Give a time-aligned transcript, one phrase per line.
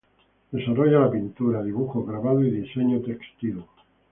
[0.51, 3.63] Desarrolla la pintura, dibujo, grabado y diseño textil.